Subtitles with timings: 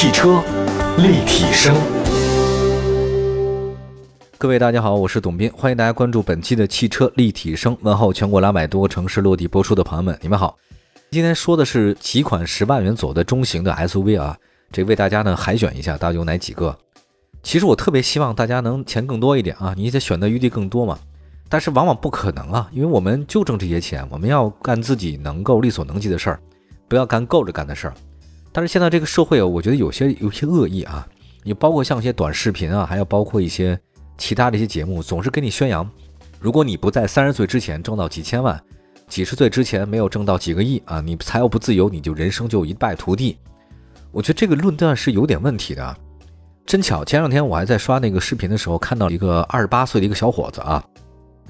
[0.00, 0.40] 汽车
[0.98, 1.74] 立体声，
[4.38, 7.76] 各位大家好，我是董斌，欢迎大家关注本期的汽车立体声。
[7.80, 10.56] 问候全国两百多个城市落地播出的朋友们，你们好。
[11.10, 14.38] 今天说的是几款十万元左右的中型的 SUV 啊，
[14.70, 16.78] 这为大家呢海选一下，到底有哪几个？
[17.42, 20.96] 其实我特别希望大家能钱更多一点啊，你得选择余地更多嘛。
[21.48, 26.40] 但是往往不可能啊，因为我们就挣这些钱，我们要干自己能够力所能及的事儿，
[26.86, 27.94] 不要干够着干的事儿。
[28.58, 31.06] 但是现在这个社会啊，我觉得有些有些恶意啊，
[31.44, 33.78] 你包括像一些短视频啊，还有包括一些
[34.16, 35.88] 其他的一些节目，总是给你宣扬，
[36.40, 38.60] 如果你不在三十岁之前挣到几千万，
[39.06, 43.38] 几十岁之前没有挣到几个亿啊，你财务不自由，你就人生就一败涂地。
[44.10, 45.96] 我觉得这个论断是有点问题的。
[46.66, 50.84] 真巧，前两天我还在刷那个视频的时候，看到一个二十八岁的一个小伙子啊。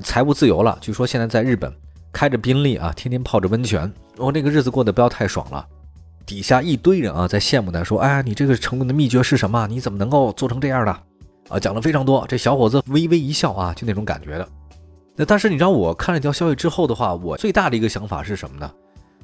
[0.02, 1.72] 财务自由了，据说现在在日本
[2.12, 5.66] 开着宾利啊，天天泡着温泉，哦那个日子过得不要太爽了。
[6.28, 9.66] 底下一堆人啊在羡慕他，说：“哎，你这个成功的秘诀是什么？
[9.66, 10.92] 你怎么能够做成这样的？”
[11.48, 12.26] 啊，讲了非常多。
[12.28, 14.46] 这小伙子微微一笑啊，就那种感觉的。
[15.16, 18.70] 那但是你知道我看了一条消息之后的话，我最大的一个想法是什么呢？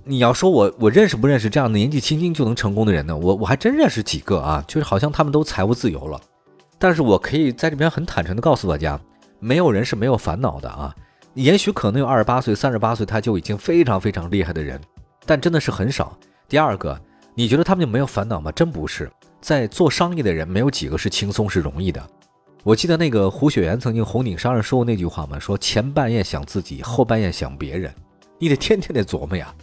[0.02, 3.14] 你要说我我认识不认识这样的年纪轻轻就能成功的人呢？
[3.14, 6.18] 我我还真认识几个啊，就是好像他们都财务自由了。
[6.78, 8.98] 但是我可以在这边很坦诚的告诉大家。
[9.40, 10.94] 没有人是没有烦恼的啊！
[11.34, 14.80] 也许可能有二十八岁、三十八岁他就已经非常非常厉害的人，
[15.26, 16.16] 但真的是很少。
[16.48, 16.98] 第二个，
[17.34, 18.52] 你觉得他们就没有烦恼吗？
[18.52, 22.02] 真不是，在做商业的人没有几个是轻松是容易的。
[22.62, 27.92] 我记得那个胡雪岩曾经红顶商人说过那句话嘛，说前半夜想自己，后半夜想别人，
[28.38, 29.54] 你得天天得琢磨呀。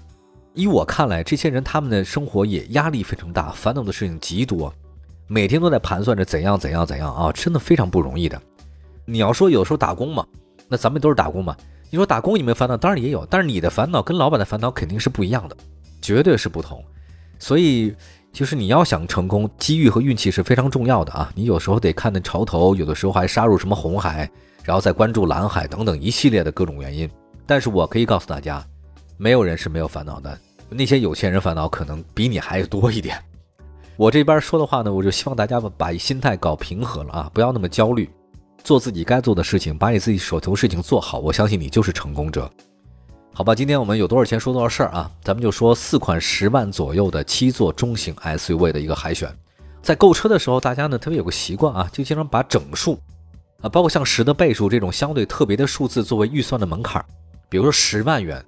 [0.54, 4.74] 依我看来，这些人他们的生活也压力非常大，烦恼的事情极多，
[5.28, 8.40] 每天都在盘算着怎样怎样怎样啊，真的非常不容易的。
[9.06, 10.26] 你要说有时候打工嘛，
[10.68, 11.56] 那咱们都是打工嘛。
[11.90, 12.78] 你说打工有没有烦恼？
[12.78, 15.58] 当然也有，但是你的烦恼跟老板的烦恼肯定是不一样的，
[16.02, 16.84] 绝对是不同。
[17.40, 17.96] 所以
[18.32, 21.32] 就是你要想成功，机遇和运气是非常重要的啊。
[21.36, 24.30] 你有时候得看那潮头，有的时候还杀入什么红海，
[24.64, 27.10] 然后再关注蓝海等等一系列的各种原因。
[27.46, 28.66] 但是我可以告诉大家，
[29.18, 30.38] 没有人是没有烦恼的。
[30.70, 33.22] 那些有钱人烦恼可能比你还多一点。
[33.98, 38.10] 我这边说的话呢，我就希望大家把心态搞平和了啊，不要那么焦虑。
[38.64, 42.50] 做自己该做的事情，把你自己手头事情做好，我相信你就是成功者。
[43.34, 45.10] 好吧，今天我们有多少钱说多少事儿啊？
[45.24, 49.34] 咱们就说四款十万左右的七座中型 SUV 的一个海选。
[49.82, 53.00] 在购车的时候，大家呢特别有个习惯啊，就经常把整数
[53.62, 57.04] 啊，包括像十的倍数这种相对特别的数字作为预算的门槛。
[57.48, 58.44] 比如说十万元、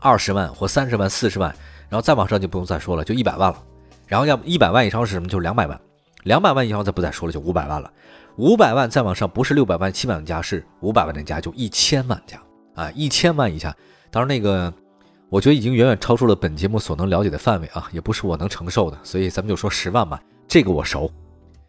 [0.00, 1.54] 二十万或三十万、四十万，
[1.88, 3.62] 然后再往上就不用再说了，就一百万了。
[4.08, 5.28] 然后要一百万以上是什么？
[5.28, 5.80] 就是两百万。
[6.24, 7.88] 两百万以上再不再说了，就五百万了。
[8.36, 12.42] 五百万再往上不是六百万、七百万加，是五百万的加，就一千万加
[12.74, 12.90] 啊！
[12.90, 13.74] 一千万以下，
[14.10, 14.72] 当然那个，
[15.28, 21.10] 我觉得已经远远超出了本节目所能了解的范围啊，也不是我能承受的，所以咱们就说十万吧，这个我熟。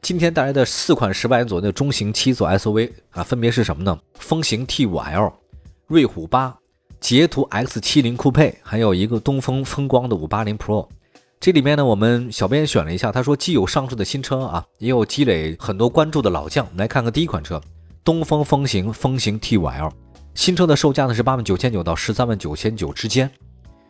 [0.01, 3.99] 今天带来的四款十万元左右的中型七座 SUV 啊，分别是什么呢？
[4.13, 5.33] 风行 T5L、
[5.87, 6.55] 瑞虎八、
[6.99, 10.87] 捷途 X70 酷配，还有一个东风风光的五八零 Pro。
[11.39, 16.65] 这里面呢，我们小编选了一下，他说既有上市的新车啊，也有积累很多关注的老将。
[16.65, 17.61] 我们来看看第一款车，
[18.03, 19.91] 东风风行风行 T5L，
[20.37, 23.29] 新车的售价呢是八万九千九到十三万九千九之间。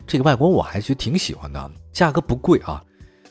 [0.07, 2.81] 这个外观我还觉得挺喜欢的，价格不贵啊。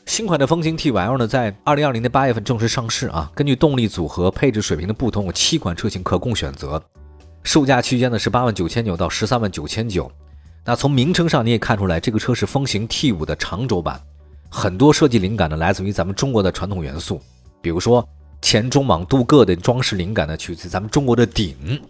[0.05, 3.29] 新款的风行 T5L 呢，在二零二零年八月份正式上市啊。
[3.33, 6.81] 根据动力组合、配置水平的不同，有七款车型可供选择，
[7.41, 10.09] 售价区间呢是八万九千九到十三万九千九。
[10.63, 13.99] 那从名称上你也看出来，这个车是风行 T5 的长轴版，
[14.47, 17.19] 很多设计灵感呢来自于咱们中国的传统元素，
[17.63, 18.07] 比如说
[18.43, 21.81] 前中网镀铬的装饰灵感呢取自咱们中国的鼎。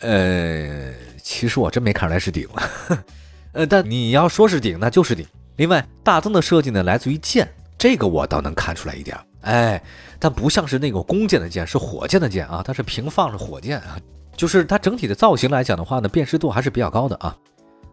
[0.00, 2.48] 呃，其实我真没看出来是鼎，
[3.52, 5.26] 呃，但你要说是顶，那就是顶。
[5.56, 7.46] 另外，大灯的设计呢来自于剑，
[7.76, 9.82] 这个我倒能看出来一点，哎，
[10.18, 13.98] 但不像是那个弓箭的箭，是火箭的箭啊，它是平放着火箭啊，
[14.34, 17.36] 就是它整体的造型来讲的话呢，辨识度还是比较高的啊。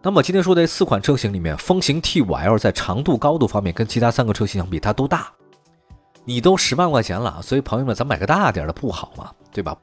[0.01, 5.27] 那么今天说的四款车型里面，风行 T5L 在长度、高度方面跟其他三个车型相比，它都大。
[6.23, 9.31] 你都十万块钱了，所以朋友们，咱买个大点的不好吗？
[9.51, 9.75] 对吧？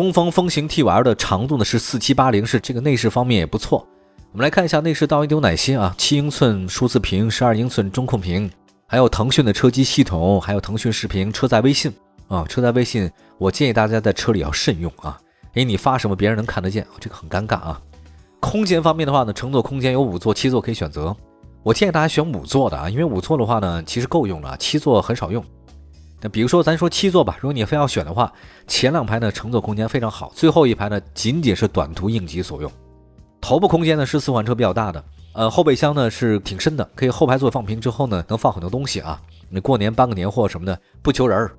[0.00, 3.86] 东风风行 T5L 的长度呢是四七八零，是这个内饰方面也不错。
[4.32, 5.94] 我们来看一下内饰到底有哪些啊？
[5.98, 8.50] 七英寸数字屏，十二英寸中控屏，
[8.86, 11.92] 还有腾讯的车机系统，还有腾讯视频、车载微信
[12.28, 12.46] 啊。
[12.48, 15.20] 车载微信，我建议大家在车里要慎用啊，
[15.52, 17.78] 因为你发什么别人能看得见，这个很尴尬啊。
[18.40, 21.14] 空间方面的话呢，乘坐空间有五座、七座可以选择。
[21.62, 25.44] 我建议大家选五座的啊，因为五座的话呢，其实够用了，七座很少用。
[26.20, 28.32] 那比如说咱说七座吧，如果你非要选的话，
[28.66, 32.70] 前两排呢乘坐空间非常好，最后一排呢仅仅是短途应急所用。
[33.40, 35.02] 头部空间呢是四款车比较大的，
[35.32, 39.20] 呃，后备箱呢是挺深的，可以后排座放平之后呢，能放很多东西啊。
[39.48, 41.52] 你过年搬个年货什么的不求人儿。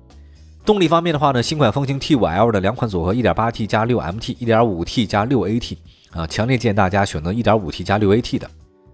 [0.64, 5.76] 动力方面的话呢，新款风行 T5L 的两款组合，1.8T 加 6MT，1.5T 加 6AT
[6.12, 8.48] 啊，强烈建议大家选择 1.5T 加 6AT 的，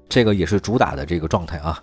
[0.08, 1.78] 这个也是主打的这个状态啊。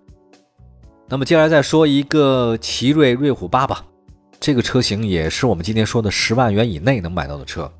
[1.07, 3.86] 那么接下来再说一个奇瑞瑞虎八吧，
[4.40, 7.72] 这个车型也是我们今天说的十万元以内能买到的车。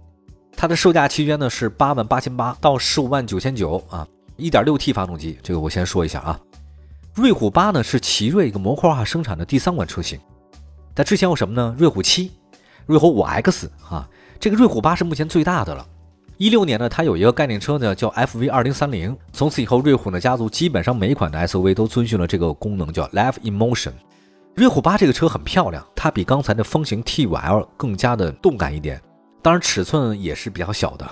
[0.56, 4.08] 它的售价区间呢是八万八千八到十五万九千九啊，
[4.38, 6.40] 一点六 T 发动机，这个我先说一下啊。
[7.16, 10.20] 瑞虎八呢是奇瑞一个模块化生产的第三款车型，
[10.94, 11.76] 在之前有什么呢？
[11.80, 12.32] 瑞虎七、
[12.86, 14.08] 瑞虎五 X 啊，
[14.40, 15.86] 这个瑞虎八是目前最大的了。
[16.38, 23.94] 一六年呢，它有一个概念车呢叫 FV 二零三零，从此以后瑞虎呢家族基本上每一款的 SUV 都遵循了这个功能，叫 Live in Motion。
[24.54, 29.02] 瑞虎八这个车很漂亮，它比刚才的风行 T5L 更加的动感一点。
[29.42, 31.10] 当然，尺寸也是比较小的。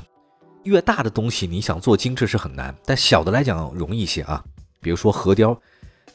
[0.64, 4.44] 越大的东西，你想做精致是很难，但小的来讲容易一些啊。
[4.82, 5.58] 比如说核雕，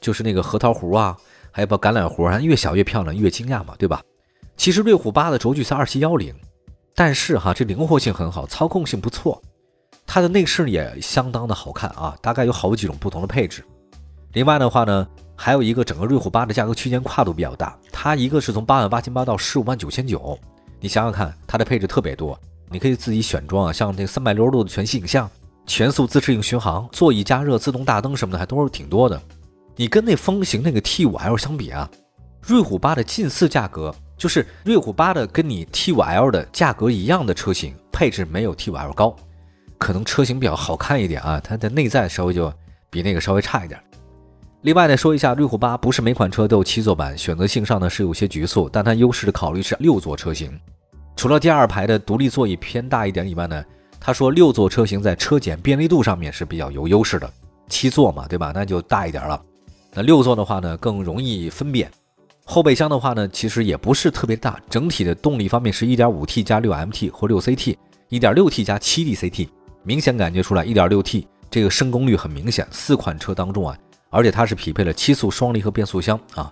[0.01, 1.17] 就是那个核桃核啊，
[1.51, 4.03] 还有把橄榄核啊，越小越漂亮，越惊讶嘛，对吧？
[4.57, 6.35] 其实瑞虎八的轴距才二七幺零，
[6.95, 9.41] 但是哈，这灵活性很好，操控性不错，
[10.07, 13.65] 它的内饰也相当的好看啊，大概有好几种不同的配置。
[14.33, 15.07] 另外的话呢，
[15.37, 20.39] 还有一个整个瑞虎八的价格区间跨度比较大，它一个是从八万八千八到十五万九千九。
[20.81, 22.39] 你想想看，它的配置特别多，
[22.69, 25.31] 你可以自己选装啊，像这三百六十度的全息影像、
[25.67, 29.21] 全速自适应巡航、座椅加热、自动大灯什么的，还都是挺多的。
[29.77, 31.89] 你跟那风行那个 T5L 相比啊，
[32.43, 39.15] 瑞虎八的近似价格，就是瑞虎八的跟你 T5L 的价格一样的车型，配置没有 T5L 高，
[39.79, 42.53] 可能车型比较好看一点啊，它的内在稍微就
[42.91, 43.81] 比那个稍微差一点。
[44.63, 50.59] 另外呢，说一下，瑞虎八不是每款车都有七座版，选择性上呢是有些局促，但它优势的考虑是六座车型。
[51.15, 53.65] 除了第二排的独立座椅偏大一点以外呢，
[54.01, 57.33] 他说六座车型在车检便利度上面是比较有优势的。
[57.69, 58.51] 七座嘛，对吧？
[58.53, 59.41] 那就大一点了。
[59.95, 61.89] 那六座的话呢，更容易分辨。
[62.51, 69.49] 后备箱的话呢，其实也不是特别大，整体的动力方面是 1.5T 加 6MT 或 6CT，1.6T 加 7DCT，
[69.83, 72.67] 明显感觉出来 1.6T 这个升功率很明显。
[72.71, 73.77] 四款车当中啊。
[74.09, 76.51] 而且它是匹配了七速双离合变速箱啊，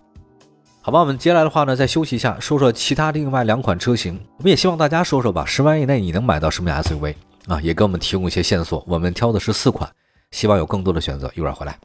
[0.83, 4.21] 好吧，我们接下来的话呢，再休息一下，说说其他另外两款车型。
[4.37, 7.15] 我们也希望大家说说吧，十万以内你能买到什么 SUV
[7.49, 7.59] 啊？
[7.63, 8.85] 也给我们提供一些线索。
[8.87, 9.91] 我们挑的是四款，
[10.33, 11.33] 希望有更多的选择。
[11.35, 11.79] 一会儿回来。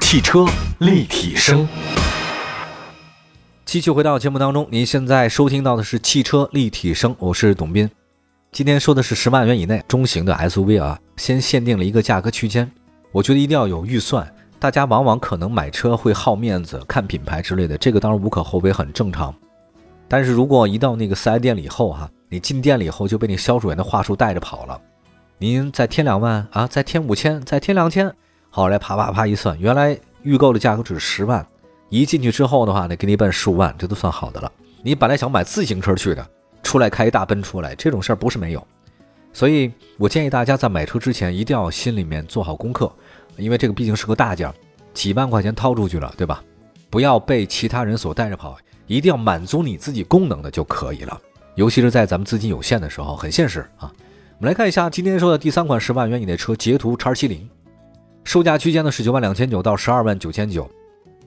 [0.00, 0.46] 汽车
[0.78, 1.68] 立体声，
[3.66, 7.90] 继续回到节目当中，您现在收听到的是汽车立体声，我是董斌。
[8.52, 12.70] 今天说的是十万元以内中型的 SUV 啊，先限定了一个价格区间。
[13.10, 19.34] 我觉得一定要有预算，大家往往可能买车会好面子、看品牌之类的，这个当然无可厚非，很正常。
[20.06, 24.80] 但是如果一到那个四 S 店里以后，哈，你进店里以后就被那销售员的话术带着跑了，
[25.38, 28.14] 您再添两万啊，再添五千，再添两千，
[28.48, 31.44] 好来啪啪啪一算，原来预购的价格只是十万，
[31.88, 34.50] 一进去之后的话呢，给你奔十五万，这都算好的了。
[34.82, 36.26] 你本来想买自行车去的，
[36.62, 38.66] 出来开一大奔出来，这种事儿不是没有。
[39.32, 42.90] 所以我建议大家在买车之前一定要心里面做好功课，
[43.36, 44.52] 因为这个毕竟是个大件，
[44.94, 46.42] 几万块钱掏出去了，对吧？
[46.88, 48.56] 不要被其他人所带着跑，
[48.86, 51.20] 一定要满足你自己功能的就可以了。
[51.54, 53.92] 尤其是在咱们资金有限的时候，很现实啊。
[54.38, 57.48] 我们来看一下今天说的第三款十万元以内车，捷途叉七零，
[58.24, 60.70] 售价区间呢是九万两千九到十二万九千九。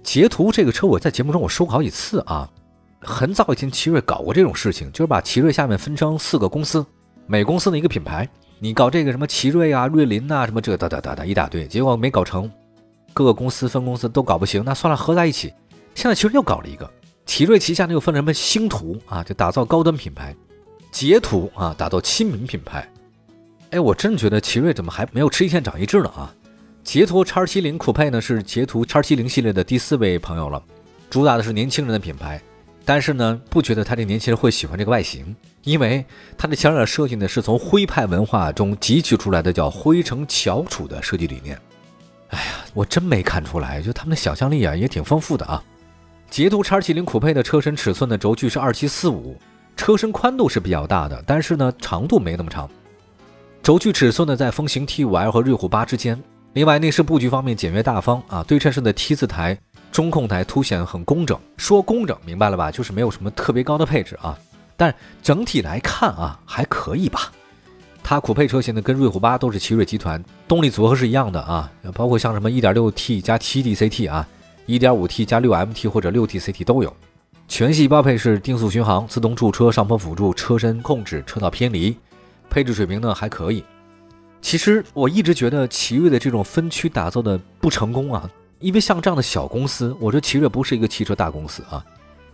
[0.03, 2.49] 捷途这个车我在节目中我说过好几次啊，
[3.01, 6.85] 很早以前奇瑞搞过这种事情，就是把奇瑞下面分成四个公司。
[7.27, 8.27] 每公司的一个品牌，
[8.57, 12.49] 你搞这个什么奇瑞啊、瑞麟呐，什么这哒哒哒哒一大堆，结果没搞成，
[13.13, 15.53] 各个公司分公司都搞不行，那算了，合在一起。
[15.93, 16.89] 现在奇瑞又搞了一个，
[17.27, 20.35] 奇瑞旗下呢又分什么星途啊，就打造高端品牌，
[20.91, 22.89] 捷途啊，打造亲民品牌。
[23.69, 26.33] 哎，我真觉得奇瑞怎么还没有吃一堑长一智呢啊？
[26.91, 30.59] 捷途叉七零酷配呢是捷途叉七零系列的第四位朋友了，
[31.07, 32.41] 主打的是年轻人的品牌。
[32.83, 36.03] 但是呢，不觉得他这年轻人会喜欢这个外形，因为
[36.35, 41.55] 它的前脸设计呢是从徽派文化中汲取出来的，叫徽城翘楚的设计理念。
[42.29, 45.63] 哎呀，我真没看出来，就他们的想象力啊也挺丰富的啊。
[46.31, 49.37] 捷途叉七零酷配的车身尺寸的轴距是二七四五，
[49.77, 52.67] 车身宽度是比较大的，但是呢长度没那么长。
[53.61, 56.19] 轴距尺寸呢在风行 T5L 和瑞虎八之间。
[56.59, 59.57] 另外内饰布局方面简约大方啊，对称式的 T 字台。
[59.93, 62.69] 中控台凸显很工整，说工整明白了吧？
[62.69, 64.37] 就是没有什么特别高的配置啊，
[64.75, 67.31] 但整体来看啊，还可以吧。
[68.03, 74.27] 它酷配车型呢，跟瑞虎八都是奇瑞集团，动力组合是一样的啊，包括像什么 1.6T 加 7DCT 啊
[74.67, 76.93] ，1.5T 加 6MT 或者 6TCT 都有。
[77.47, 81.95] 全系标配是定速巡航、自动驻车、上坡辅助、车身控制、车道偏离，
[82.49, 83.63] 配置水平呢还可以。
[84.41, 88.29] 其实我一直觉得奇瑞的这种分区打造的不成功啊，
[88.59, 91.85] 因为像这样的小公司，我说奇瑞不是一个汽车大公司啊，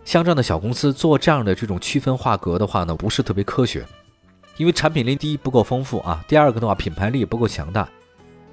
[0.05, 3.85] 像这样的小公司做这样的这种区分划格的话呢，不是特别科学，
[4.57, 7.89] 因为产品力第一不够丰富啊，第二个的话品牌力不够强大，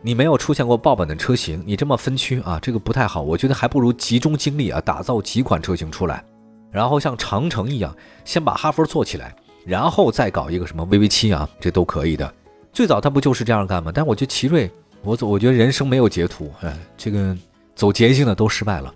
[0.01, 6.25] 你没有出现过爆版的车型，你这么分区啊，这个不太好，我觉得还不如集中精力啊，打造几款车型出来，
[6.71, 7.95] 然后像长城一样，
[8.25, 12.35] 先把哈弗做起来，然后再搞一个什么 VV 七啊，这都可以的。
[12.73, 13.93] 最早他不就是这样干吗？
[13.95, 14.71] 但我觉得奇瑞，
[15.03, 17.37] 我走，我觉得人生没有捷途，哎，这个
[17.75, 18.93] 走捷径的都失败了。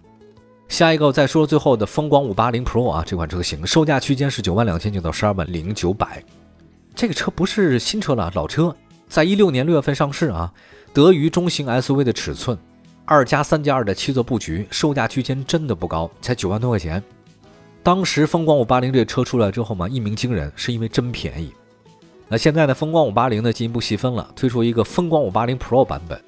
[0.68, 6.24] 下一个再说最后的风光五八零 Pro 啊，这款车型售价区间是九万两千九到十二万零九百。
[6.94, 8.74] 这个车不是新车了，老车，
[9.08, 10.50] 在一六年六月份上市啊，
[10.94, 12.58] 德于中型 SUV 的尺寸，
[13.04, 17.02] 二加三加二的七座布局，售价区间真的不高，才九万多块钱。
[17.82, 21.52] 当时风光五八零这个车出来之后嘛，一鸣惊人，是因为真便宜。
[22.28, 22.74] 那现在呢？
[22.74, 26.20] 风光五八零呢进一步细分了，推出一个风光五八零 Pro 版本。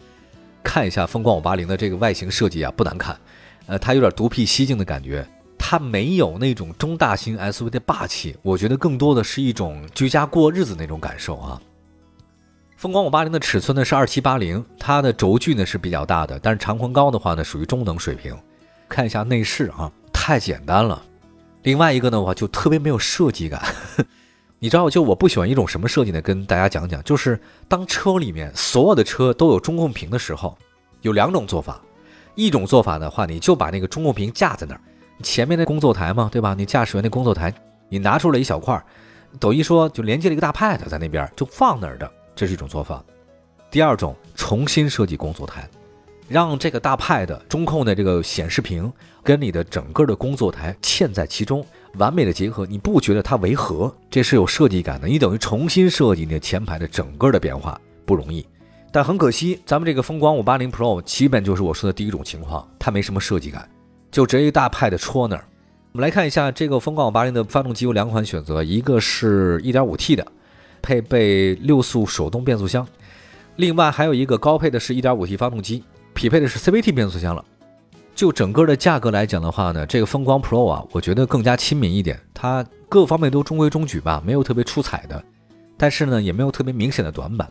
[0.63, 3.19] 看一下风光五八零的这个外形设计啊，不难看。
[3.67, 5.27] 呃，它有点独辟蹊径的感觉，
[5.59, 11.61] 它没有那种中大型 SUV 的霸气，我觉得更多的是一种居家过日子那种感受啊。
[12.77, 18.37] 风光五八零的尺寸呢是二七八零，它的轴距呢是比较大的，但是长宽高的话呢属于中等水平。
[18.89, 21.03] 看一下内饰啊，太简单了。
[21.63, 23.61] 另外一个呢，我就特别没有设计感。
[24.61, 26.21] 你知道，就我不喜欢一种什么设计呢？
[26.21, 30.57] 跟大家讲讲，就是当车里面所有的车都有中控屏的时候，
[31.03, 31.81] 有两种做法。
[32.35, 34.81] 一种做法的话，你就把那个中控屏架在那儿，
[35.23, 36.55] 前面的工作台嘛，对吧？
[36.55, 37.53] 你驾驶员的工作台，
[37.89, 38.81] 你拿出来一小块，
[39.39, 43.05] 抖音说就连接了一个大 pad 在那边，就放那儿的，这是一种做法。
[43.71, 45.69] 第二种，重新设计工作台。
[46.29, 48.93] 让这个大派的中控的这个显示屏
[49.23, 53.93] 跟你的整个的工作台嵌在其中，完美的结合，你不觉得它违和？
[54.11, 55.09] 这是有设计感的。
[55.09, 58.47] 你等于重新设计你前排的整个的变化不容易，
[58.93, 63.67] 但很可惜，咱们这个风光五八零 Pro 基本就是我说的第一种情况，它没什么设计感，
[64.11, 65.45] 就直接一大 pad 戳那儿。
[65.93, 70.27] 我们来看一下这个风光五八零的发动机有两款选择，一个是一点五 T 的，
[70.83, 72.87] 配备六速手动变速箱，
[73.57, 75.83] 另外还有一个高配的是一点五 T 发动机。
[76.19, 77.45] 匹配的是 CVT 变速箱了。
[78.13, 82.21] 就整个的价格来讲的话呢，这个风光 Pro 啊，我觉得更加亲民一点。
[82.35, 85.23] 它各方面都中规中矩吧，没有特别出彩的，
[85.77, 87.49] 但是呢，也没有特别明显的短板。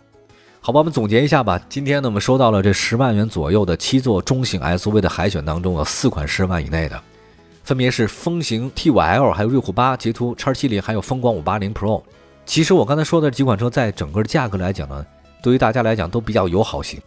[0.59, 1.57] 好吧，我们总结一下吧。
[1.69, 7.01] 今天呢，我们收到了这十万元左右的七座中型 SUV 的海选当中，有四款十万以内的，
[7.63, 12.03] 分别是风行 T5L、还有瑞虎八、捷途叉七零，还有风光五八零 Pro。
[12.45, 15.05] 其实我刚才说的几款车，在整个价格来讲呢，
[15.41, 16.99] 对于大家来讲都比较友好型。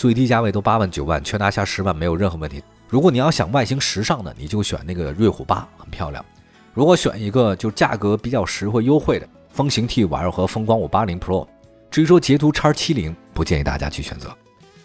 [0.00, 2.62] 最低价位都八万九万，全拿下十万没有任何问题。
[2.88, 6.24] 如果你要想外形时尚的，你就选那个瑞虎八，很漂亮。
[6.72, 11.46] 如果选一个就价格比较实惠优惠的，风行 T5L 和风光五八零 Pro。
[11.90, 14.34] 至于说捷途叉七零，不建议大家去选择。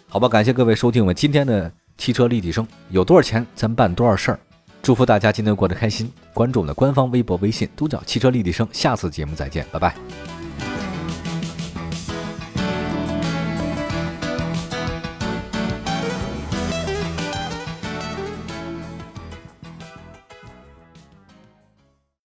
[0.06, 2.68] 好吧，感谢各位收听我们今天的汽车立体声。
[2.90, 4.40] 有多少钱咱办多少事儿。
[4.82, 6.12] 祝福大家今天过得开心。
[6.34, 8.68] 关注我们的官方微博、微信，都叫汽车立体声。
[8.70, 10.35] 下次节目再见，拜拜。